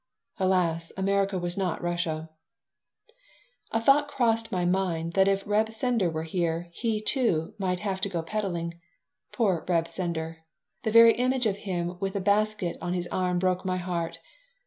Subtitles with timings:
[0.39, 0.91] Alas!
[0.97, 2.31] America was not Russia
[3.69, 8.01] A thought crossed my mind that if Reb Sender were here, he, too, might have
[8.01, 8.81] to go peddling.
[9.31, 10.37] Poor Reb Sender!
[10.81, 14.17] The very image of him with a basket on his arm broke my heart.